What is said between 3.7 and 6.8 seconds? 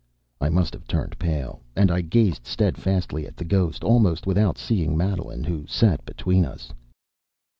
almost without seeing Madeline, who sat between us.